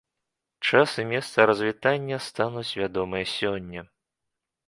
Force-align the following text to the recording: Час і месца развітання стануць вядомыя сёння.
Час 0.69 0.89
і 1.03 1.05
месца 1.09 1.45
развітання 1.49 2.17
стануць 2.29 2.75
вядомыя 2.81 3.25
сёння. 3.37 3.81